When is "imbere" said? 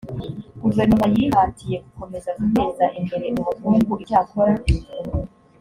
2.99-3.25